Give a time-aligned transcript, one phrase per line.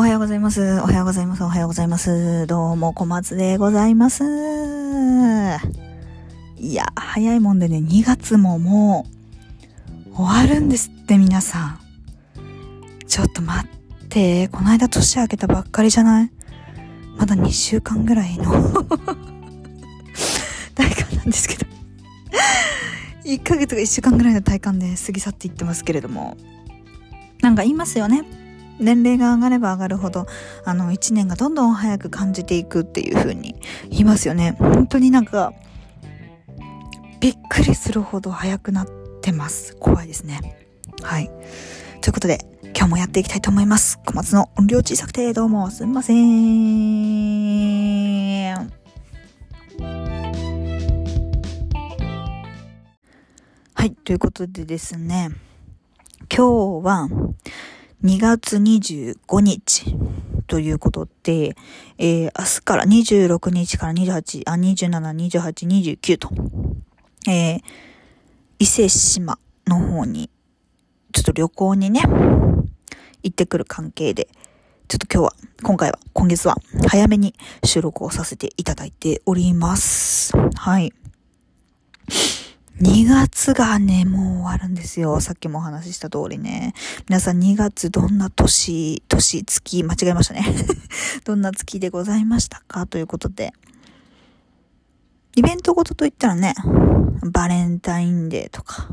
[0.00, 0.62] おはようございます。
[0.80, 1.44] おはようございます。
[1.44, 2.46] おはようございます。
[2.46, 4.24] どうも、小松でございます。
[6.56, 9.04] いや、早いもんでね、2月もも
[10.10, 11.80] う、終わるんですって、皆さん。
[13.06, 16.30] ちょっと待って、この間年明けたばっかりじゃない？
[17.18, 18.44] まだ2週間ぐらいの
[20.74, 21.66] 体感なんですけど。
[23.26, 26.38] 1ヶ月が1週間ぐらいの体感で過ぎ去っていってますけれども。
[27.42, 28.39] なんか言いますよね。
[28.80, 30.26] 年齢が上がれば上がるほど、
[30.64, 33.54] あの、一年がどんどん早く感じていくっていう風に
[33.90, 34.56] 言いますよね。
[34.58, 35.52] 本当になんか、
[37.20, 38.86] びっくりするほど早くなっ
[39.20, 39.76] てます。
[39.76, 40.56] 怖いですね。
[41.02, 41.30] はい。
[42.00, 42.38] ということで、
[42.74, 43.98] 今日もやっていきたいと思います。
[44.06, 46.16] 小松の音量小さくてどうもすみません。
[53.74, 53.92] はい。
[53.92, 55.30] ということでですね、
[56.34, 57.08] 今日は
[58.02, 59.94] 2月25日
[60.46, 61.54] ということで、
[61.98, 66.30] えー、明日から26日から28、あ、27、28、29と、
[67.28, 67.62] えー、
[68.58, 70.30] 伊勢志摩の方に、
[71.12, 72.00] ちょっと旅行にね、
[73.22, 74.28] 行ってくる関係で、
[74.88, 76.56] ちょっと今日は、今回は、今月は、
[76.88, 80.32] 早めに収録をさせていただいております。
[80.54, 80.92] はい。
[82.80, 85.20] 2月がね、もう終わるんですよ。
[85.20, 86.72] さっきもお話しした通りね。
[87.10, 90.46] 皆さん2月どんな年、年、月、間違えましたね。
[91.24, 92.86] どんな月でございましたか？
[92.86, 93.52] ということで。
[95.36, 96.54] イベントごとといったらね、
[97.30, 98.88] バレンタインデーとか、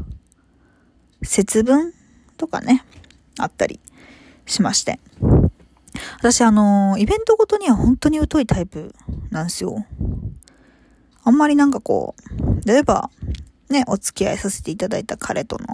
[1.23, 1.93] 節分
[2.35, 2.83] とかね、
[3.39, 3.79] あったり
[4.45, 4.99] しまして。
[6.19, 8.93] 私あの、イベントごとには本当に疎いタイプ
[9.31, 9.85] なんですよ。
[11.23, 13.09] あんまりなんかこう、例えば、
[13.69, 15.65] ね、お付き合いさせていただいた彼との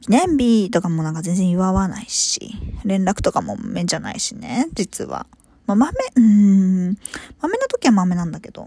[0.00, 5.26] 記念日とかもなんか全然祝わないし、連絡とかもめじゃないしね、実は。
[5.66, 6.98] まあ、豆、うーん、
[7.40, 8.66] 豆の時は豆なんだけど、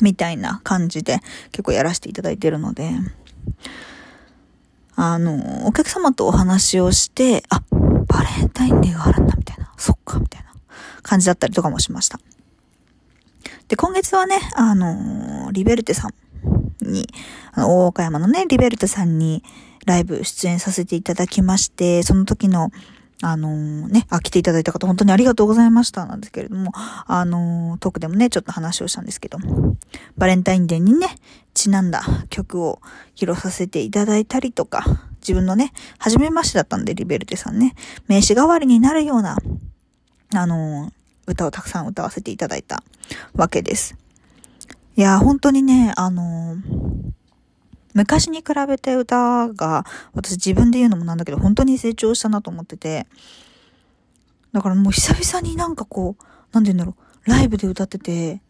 [0.00, 2.90] みたいな感じで結構やらせていただいてるので、
[4.94, 7.62] あの、お客様とお話をして、あ、
[8.06, 9.72] バレンタインデーがあるんだ、みたいな。
[9.76, 10.52] そっか、みたいな
[11.02, 12.20] 感じだったりとかもしました。
[13.68, 16.14] で、今月はね、あの、リベルテさん
[16.80, 17.08] に、
[17.52, 19.42] あの、大岡山のね、リベルテさんに
[19.86, 22.70] ライブ出演させていただきまして、その時の、
[23.24, 29.38] あのー、ね、あ、来ていただいた方本当にありがとうございましたなんですけれども、あのー、トークでもね、ちょっと話をしたんですけど、
[30.16, 31.06] バレンタインデーにね、
[31.54, 32.80] ちなんだ曲を
[33.14, 34.84] 披露させていただいたりとか、
[35.20, 37.74] 自分のね、初めましてだったんで、リベルテさんね、
[38.08, 39.38] 名刺代わりになるような、
[40.34, 40.92] あのー、
[41.28, 42.82] 歌をたくさん歌わせていただいた
[43.34, 44.01] わけです。
[44.94, 47.12] いや、本当にね、あのー、
[47.94, 53.06] 昔に比べて歌が、私自分で言うのもなんだけど、本当に成長したなと思ってて、
[54.52, 56.94] だからもう久々になんかこう、なんて言うんだろ
[57.26, 58.42] う、ライブで歌ってて、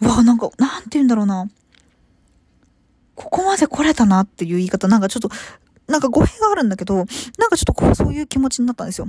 [0.00, 1.48] うわ、なんか、なんて言うんだろうな、
[3.14, 5.30] ここまで来れたなっていう言い方、なんかちょっと、
[5.86, 9.08] なんか語弊があるんだけど、なんかちょっとこう、そういう気持ちになったんですよ。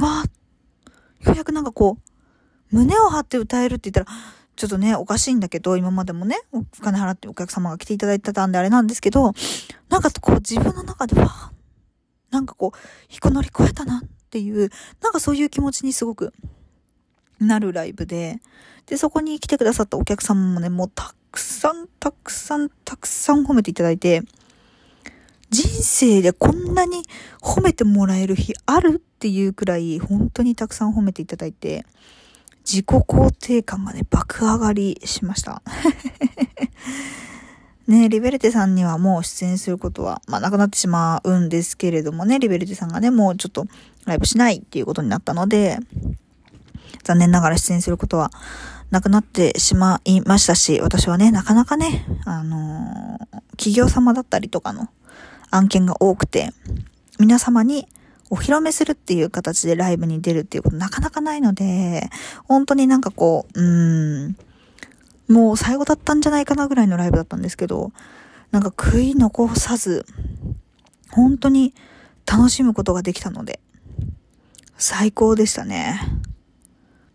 [0.00, 4.18] わあ、ようやくなんかこう、胸を張って歌えるって言ったら、
[4.58, 9.32] ちょっとね、おかしいんだけど、今までもね、お金払ってお客様が来ていただいてたんであれなんですけど、
[9.88, 11.52] なんかこう自分の中では、
[12.32, 14.68] なんかこう、引く乗り越えたなっていう、
[15.00, 16.34] なんかそういう気持ちにすごく
[17.38, 18.40] なるライブで、
[18.86, 24.24] で、そこに来てくださったお客様もね、もうたくさん、たくさん、たくさん褒めていただいて、
[25.50, 27.04] 人生でこんなに
[27.40, 31.86] 褒めてもらえる日あるっていうくらい、本当にたくさん褒めていただいて、
[32.68, 35.62] 自己肯定感がね、爆上がりしました。
[37.88, 43.66] ね、リベルテさんにはもう出演することは、まあ、なくなってしまうんですけれどもね、リベルテさんがね、もうちょっと
[44.04, 45.78] ライブしないっていうことになったので、
[47.04, 48.30] 残念ながら出演することは
[48.90, 54.90] なくなってしまいましたし、私はね、なかなかね、あのー、企業様だったりとかの
[55.50, 56.50] 案件が多くて、
[57.18, 57.88] 皆様に
[58.30, 62.10] お披露目するっていう形でライブに出るっていうことなかなかないので、
[62.44, 64.36] 本当になんかこう、うん、
[65.28, 67.92] もう最後だったんじゃないかなぐらいのライブだったんですけど、
[68.50, 70.06] なんか悔い残さず、
[71.10, 71.74] 本当に
[72.26, 73.60] 楽しむことができたので、
[74.76, 76.00] 最高でしたね。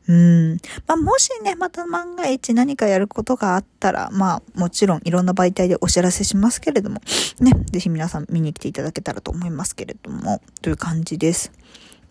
[0.08, 0.58] うん。
[0.88, 7.02] まあ、もしね、また万が一何かやることがあったら、まあ、もちろんいろんな媒体でお知らせしますけれども、
[7.40, 11.52] ね、ぜひ皆さん見に来ていただけたらと思いますけれども、という感じです。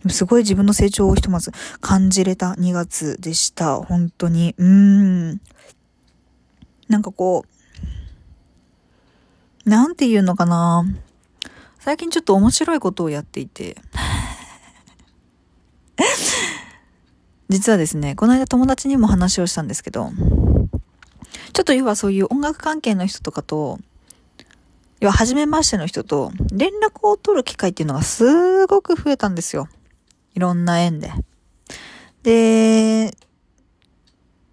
[0.08, 3.76] すごい自分の成長をひとまず感じれた2月でした。
[3.76, 4.54] 本当に。
[4.58, 5.40] うーん。
[6.88, 7.48] なんかこう、
[9.68, 10.84] なんていうのかな。
[11.78, 13.76] 最近ちょっと面白いことをやっていて。
[17.52, 20.10] 実はですね、この間友達にも話をしたんですけど、
[21.52, 23.78] ちょっと要はそういう音楽関係の人とかと、
[25.00, 29.68] 要は初めましての人と連絡を取る機会っていうのがすごく増えたんですよ。
[30.34, 31.12] いろんな縁で。
[32.22, 33.14] で、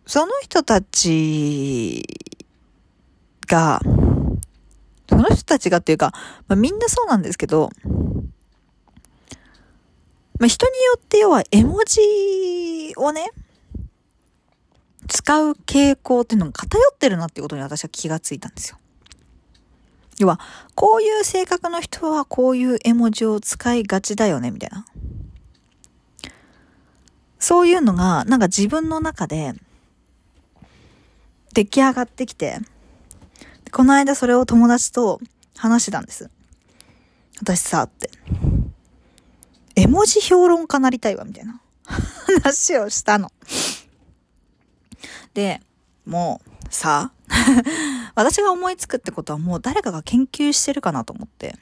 [0.06, 2.04] その人たち
[3.48, 3.80] が、
[5.08, 6.12] その人たちがっていうか、
[6.50, 7.70] まあ、みんなそうなんですけど、
[10.40, 13.30] まあ、人によって要は絵文字をね、
[15.08, 18.78] 使う傾向っていうのが偏ってるなっていうことに私は気がついたんですよ。
[20.18, 20.40] 要は、
[20.76, 24.86] こういう性格の人はこういう絵文字を使いがちだよね、みたいな。
[27.40, 29.54] そういうのが、なんか自分の中で
[31.54, 32.60] 出来上がってきて、
[33.72, 35.20] この間それを友達と
[35.58, 36.30] 話してたんです。
[37.42, 38.10] 私さ、って。
[39.80, 41.62] 絵文字評論家なりたいわ、みたいな
[42.44, 43.32] 話をしたの。
[45.34, 45.62] で、
[46.06, 47.14] もう、さ、
[48.14, 51.56] 私が思いつくってことはもう誰かが研究してるかなと思って、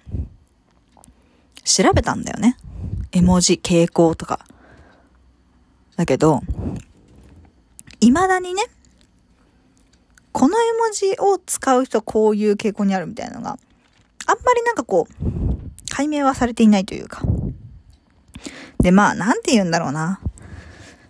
[1.63, 2.57] 調べたんだよね。
[3.11, 4.39] 絵文字傾向とか。
[5.95, 6.41] だけど、
[7.99, 8.63] 未だにね、
[10.31, 13.59] この絵文字を使う人こういう傾向にあるみたいなのが、
[14.25, 15.13] あんまりなんかこう、
[15.89, 17.21] 解明はされていないというか。
[18.79, 20.19] で、まあ、なんて言うんだろうな。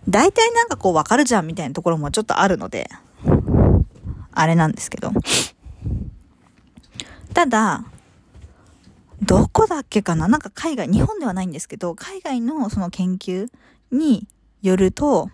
[0.08, 2.88] 大体なんかこうわかるじゃんみたいなところもちょっとあるので、
[4.32, 5.12] あれなんですけど。
[7.34, 7.84] ただ、
[9.20, 10.28] どこだっけかな？
[10.28, 13.48] なんか海外、日本ではないんですけど、海外のその研究
[13.90, 14.26] に
[14.62, 15.28] よると、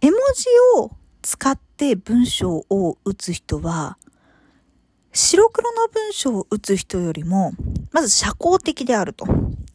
[0.00, 0.46] 絵文字
[0.80, 0.90] を
[1.22, 3.96] 使って文章を打つ人は、
[5.12, 7.52] 白黒の文章を打つ人よりも、
[7.90, 9.26] まず社交的であると。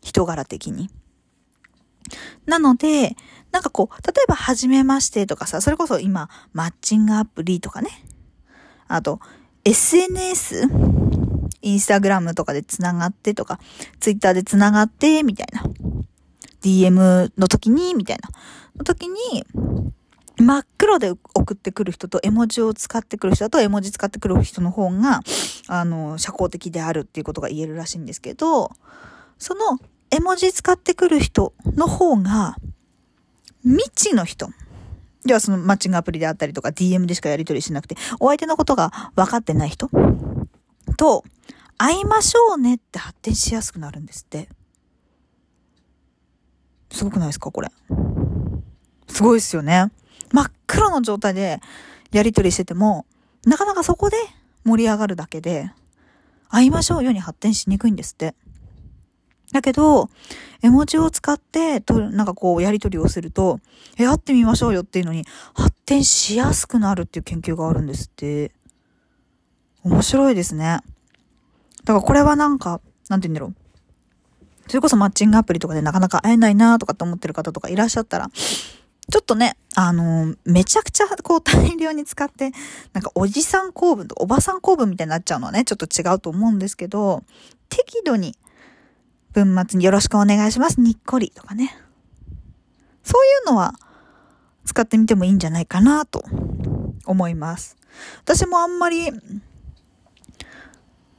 [0.02, 0.90] 人柄的に。
[2.46, 3.16] なので、
[3.52, 7.90] なんかこう、例えば、はじめましてとかさ、それこそ今、マッチングアプリとかね。
[8.88, 9.20] あと、
[9.64, 10.68] SNS?
[11.62, 13.60] インスタグラムとかで繋がってとか、
[14.00, 15.64] ツイッターで繋がって、みたいな。
[16.62, 18.30] DM の時に、みたいな。
[18.78, 19.46] の時に、
[20.38, 25.22] 真っ黒で送ってくる人と絵文字を使ってくる人だと絵文字使ってくる人の方が、
[25.68, 28.72] あの、社交的であるっていうことが言えるらしいんですけど、
[29.38, 29.80] その
[30.12, 32.58] 絵文字使ってくる人の方が、
[33.64, 34.50] 未知の人。
[35.26, 39.90] ではそのマッチングアプリであったりとか DM でしかやり取りしなくて、お相手のことが分かってない人
[40.98, 41.24] と、
[41.78, 44.50] 会いましょうねって発展しやすくなるんですって。
[46.92, 47.70] すごくないですかこれ。
[49.08, 49.92] すごいですよね。
[50.32, 51.60] 真っ黒の状態で
[52.12, 53.06] やり取りしてても、
[53.46, 54.18] なかなかそこで
[54.66, 55.72] 盛り上がるだけで、
[56.50, 58.36] 会いましょうよに発展しにくいんですって。
[59.52, 60.10] だけど、
[60.62, 63.60] 絵文字を使って、と、なんかこう、やり取りをすると、
[63.98, 68.52] え、会ってみましょうよっていうのに、発展しやすくなるっていう研究があるんですって。
[69.84, 70.80] 面白いですね。
[71.84, 73.56] だからこれはなんか、なんて言うんだろう。
[74.68, 82.52] それこそマッチングアプリとかでなかなか会えないなとかって思ってる方とかいらっしゃったら、ちょっとね、あのー、めちゃくちゃこう大量に使って、
[82.94, 87.24] なんかおじさん公文とおばさん公文みたいになっちゃうのはね、ちょっと違うと思うんですけど、
[87.68, 88.38] 適度に
[89.34, 90.80] 文末によろしくお願いします。
[90.80, 91.76] にっこりとかね。
[93.04, 93.74] そういうのは
[94.66, 96.24] 使ってみてもいいんじゃないかなと
[97.06, 97.78] 思います。
[98.24, 99.10] 私もあんまり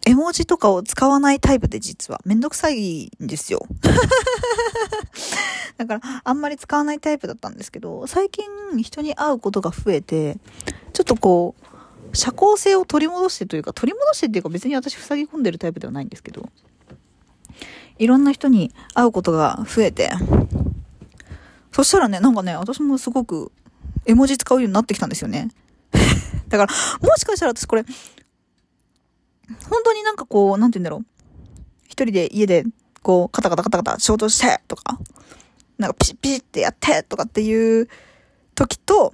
[0.05, 3.67] 絵文字とかを使わないタイプで実はめんどくさいんですよ。
[5.79, 8.45] だからあんまり使わないタイプだったんですけど、最近
[8.83, 10.39] 人に会うことが増えて、
[10.93, 11.55] ちょっとこ
[12.13, 16.51] う、社交性を取り戻してというか、取り戻してっていうか別に私塞ぎ込んでるタイプではないんですけど、
[17.99, 20.11] いろんな人に会うことが増えて、
[21.73, 23.53] そしたらね、なんかね、私もすごく
[24.05, 25.49] 絵文字使うようになってきたんですよね。
[26.49, 26.73] だから、
[27.09, 27.85] もしかしたら私これ、
[29.69, 31.07] 本当になんかこう、なんて言うんだろう。
[31.85, 32.65] 一人で家で、
[33.03, 34.99] こう、カタカタカタカタ仕事してとか、
[35.79, 37.89] なんかピシッピシッってやってとかっていう
[38.55, 39.13] 時と、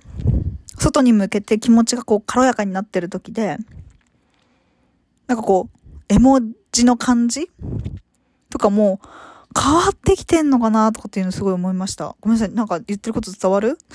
[0.78, 3.58] 外に向けて気持ちがこう軽やかになってる時で、
[5.26, 5.78] なんかこう、
[6.08, 7.50] 絵文字の感じ
[8.58, 9.00] とかも
[9.56, 12.16] 変わってきてんのかなとかっていうのすごい思いました。
[12.20, 12.54] ごめんなさい。
[12.54, 13.78] なんか言ってること伝わる？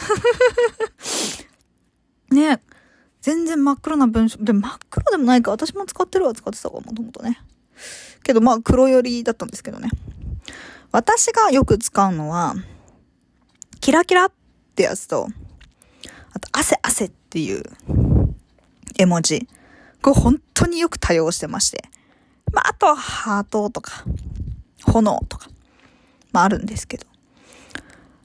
[2.32, 2.60] ね
[3.22, 4.38] 全然真っ黒な文章。
[4.39, 5.51] で、真っ黒でもないか。
[5.51, 7.39] 私も使ってるわ、使ってたわ、もともとね。
[8.24, 9.89] けど、まあ、黒寄りだったんですけどね。
[10.91, 12.55] 私がよく使うのは、
[13.79, 14.32] キラキラっ
[14.75, 15.27] てやつと、
[16.34, 17.63] あと、汗汗っていう
[18.98, 19.48] 絵文字。
[20.01, 21.84] これ本当によく多用してまして。
[22.51, 24.03] まあ、あとハートとか、
[24.93, 25.50] 炎とか、
[26.31, 27.05] まああるんですけど。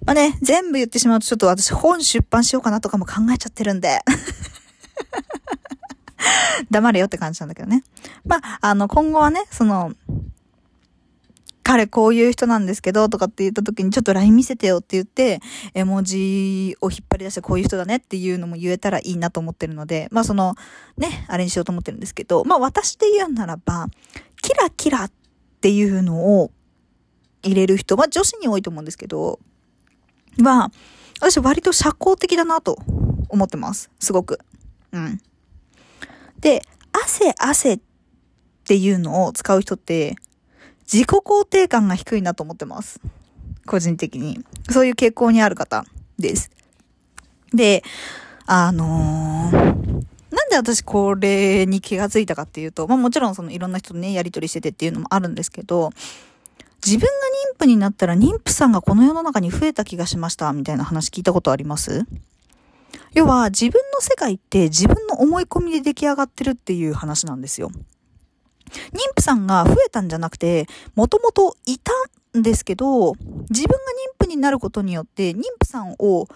[0.04, 4.00] まあね、全部言ってしまうとちょっと私本出版しようかなとかも考えちゃってるんで。
[6.70, 7.82] 黙れよって感じなんだけどね。
[8.25, 9.92] まあ、あの、今後はね、その、
[11.62, 15.40] 彼こういう人なんですけど、とかって言った時にちょっと LINE 見せてよって言って、
[15.75, 20.54] 絵文字を引っ張り出してこういう人だねっていうのも言えたらいいなと思ってるので、まあその、
[20.96, 23.88] ね、あれにしようと思ってるんですけど、まあ私で言うならば、
[24.40, 25.12] キラキラっ
[25.60, 26.50] ていうのを
[27.42, 29.38] 入れる人、まあ女子に多いと思うんですけど、
[30.42, 30.71] は、
[31.21, 32.78] 私割と社交的だなと
[33.28, 33.90] 思ってます。
[33.99, 34.38] すごく。
[34.92, 35.21] うん。
[36.40, 37.80] で、汗汗っ
[38.64, 40.16] ていうのを使う人って、
[40.90, 43.00] 自己肯定感が低いなと思ってます。
[43.66, 44.45] 個人的に。
[44.71, 45.85] そういう傾向にある方
[46.18, 46.50] です。
[47.52, 47.83] で、
[48.47, 49.54] あのー、
[50.30, 55.90] なんで私これに気がついたかっていうと、まあもちろんそのいろんな人とね、やりとりしててっていうのもあるんですけど、
[56.85, 57.06] 自分が
[57.54, 62.06] 妊婦になったら妊婦さんがこの世の中に増えた気がしました、みたいな話聞いたことあります？
[63.14, 67.70] 要は自分の世界って自分の思い込みで出来上がってるっていう話なんですよ。
[68.70, 71.92] 妊婦さんが増えたんじゃなくて、もともといた
[72.38, 73.14] んですけど、
[73.49, 73.76] 自分が
[74.18, 76.28] 妊婦になることによって、妊婦さんを不思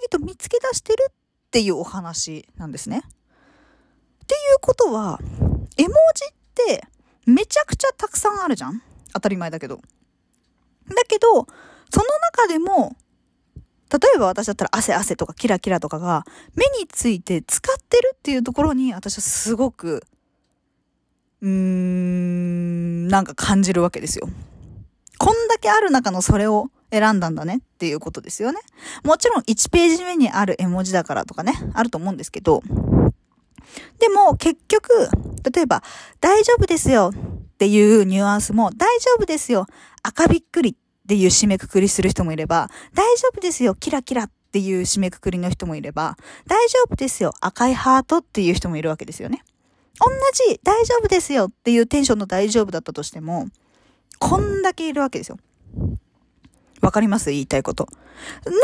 [0.00, 1.14] 議と見つけ出してるっ
[1.50, 2.98] ていうお話なんですね。
[2.98, 5.18] っていうことは、
[5.78, 6.84] 絵文字って
[7.24, 9.76] めちゃくちゃたくさんあるじゃん当たり前だけど。
[9.76, 9.82] だ
[11.06, 11.46] けど、その
[12.32, 12.96] 中でも、
[13.90, 16.24] 例えば私だったら汗汗とかキラキラとかが
[16.54, 20.04] 目について使ってるっていうところに私はすごく
[21.40, 24.28] うーん、なんか感じるわけですよ。
[25.18, 28.58] こんだけある中のそれを選んだんだねっていうことですよね。
[29.04, 32.62] もちろん1ページ目にある絵文字だからとかね、あると思うんですけど、
[33.98, 35.08] でも結局、
[35.52, 35.82] 例えば、
[36.20, 37.12] 大丈夫ですよ
[37.58, 39.66] っていうニュアンスも、大丈夫ですよ
[40.04, 40.74] 赤びっくりっ
[41.08, 49.42] ていう締めくくりする人もいれば、大丈夫ですよキラキラっていう締めくくりの人もいれば、大丈夫ですよ赤いハートっていう人もいるわけですよね。
[49.98, 50.06] 同
[50.52, 53.48] じ大丈夫ですよっていうテンションの大丈夫だったとしても、
[54.20, 55.38] こんだけいるわけですよ。
[56.80, 57.30] わかります？
[57.30, 57.88] 言いたいこと。
[58.44, 58.54] なの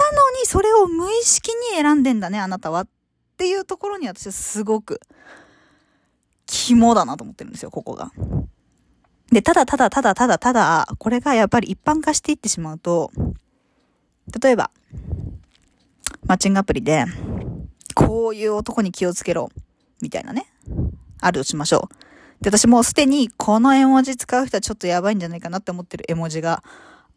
[0.40, 2.82] にそれを無意識に選んでんだね、あなたは。
[2.82, 2.88] っ
[3.36, 5.00] ていうところに私はすごく
[6.46, 8.12] 肝だなと思ってるんですよ、ここが。
[9.34, 13.10] で、ただただただただただ、これがやっぱり一般化していってしまうと、
[14.40, 14.70] 例えば、
[16.24, 17.04] マッチングアプリで、
[17.96, 19.50] こういう男に気をつけろ、
[20.00, 20.46] みたいなね。
[21.20, 21.88] あるとしましょ
[22.40, 22.44] う。
[22.44, 26.62] で、私もうすでにこの絵文字使う人はちょっとやばいんじゃないかなって思ってる絵文字が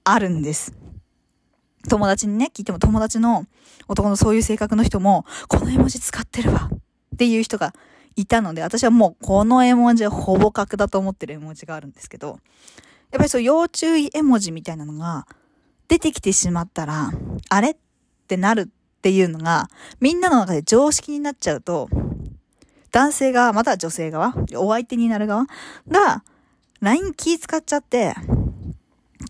[0.03, 0.73] あるんです。
[1.87, 3.45] 友達にね、聞いても友達の
[3.87, 6.71] 男のそういう性格の人も、この絵文字使ってるわ
[7.13, 7.75] っていう人が
[8.17, 12.37] いたので、私はもうこの絵文字はほぼ角だと思ってる絵文字があるんですけど、やっ
[13.13, 15.27] ぱりそう要注意絵文字みたいなのが
[15.87, 17.11] 出てきてしまったら、
[17.49, 17.75] あれっ
[18.27, 19.69] てなるっていうのが、
[20.01, 21.87] みんなの中で常識になっちゃうと、
[22.91, 25.45] 男性側、または女性側、お相手になる側
[25.87, 26.23] が、
[26.81, 28.15] LINE 気使っちゃって、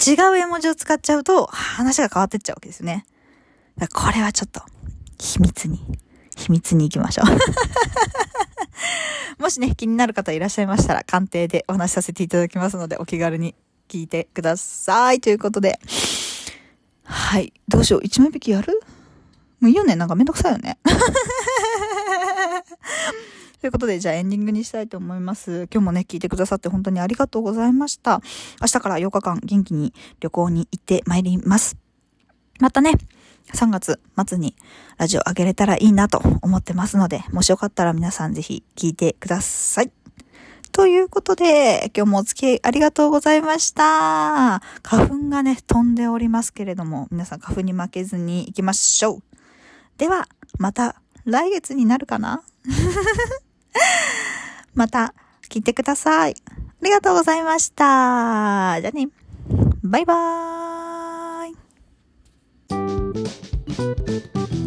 [0.07, 3.05] 違う絵文字を使っちゃうと、話が変わってっちゃうわけですね。
[3.93, 4.61] これはちょっと、
[5.19, 5.79] 秘密に、
[6.37, 7.25] 秘密に行きましょう。
[9.41, 13.55] もしね、気になる方いらっしゃいましたら、鑑定でお話しさせていただきますので、お気軽に
[13.87, 15.19] 聞いてください。
[15.19, 15.79] ということで、
[17.03, 17.53] はい。
[17.67, 18.01] どうしよう。
[18.03, 18.79] 一枚引きやる？
[19.59, 19.95] もういいよね。
[19.95, 20.77] なんかめんどくさいよね。
[23.59, 25.67] ということで、じゃあエンディングにしたいと思います。
[25.71, 28.21] 今日もね、聞いてくださって本当にありがとうございました。
[28.61, 31.77] 明日から8日間元気に旅行に行ってまいります。
[32.59, 32.93] またね、
[33.53, 34.55] 3月末に
[34.97, 39.91] ラジオ上げれたらいいなと思ってますので、もしよかったら皆さんぜひ聞いてください。
[40.71, 44.61] ということで、今日もお付き合いありがとうございました。
[44.83, 49.23] 花粉がね、飛んでおりますけれども、皆さん花粉に負けずに行きましょう。
[49.97, 50.27] では、
[50.59, 52.43] また来月になるかな？
[54.75, 55.15] また
[55.49, 56.35] 聞いてください。
[56.47, 58.79] ありがとうございました。
[58.81, 59.09] じゃあね。
[59.83, 60.86] バイバーイ。
[63.77, 64.66] Thank you.